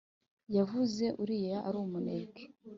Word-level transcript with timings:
yavuze 0.57 1.05
uriya 1.21 1.57
ari 1.67 1.77
umunebwe 1.85 2.41